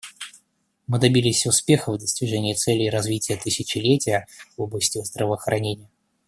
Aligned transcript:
Мы 0.87 0.97
добились 0.99 1.45
успеха 1.45 1.91
в 1.91 1.99
достижении 1.99 2.55
Целей 2.55 2.89
развития 2.89 3.35
тысячелетия 3.37 4.25
в 4.57 4.63
области 4.63 4.97
здравоохранения. 5.05 5.91